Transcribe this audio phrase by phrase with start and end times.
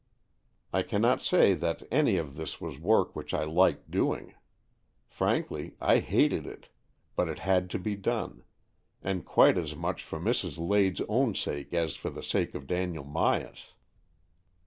[0.73, 4.33] I cannot say that any of this was work which I liked doing.
[5.05, 6.69] Frankly, I hated it,
[7.15, 8.41] but it had to be done,
[9.03, 10.57] and quite as much for Mrs.
[10.57, 13.73] Lade's own sake as for the sake of Daniel Myas.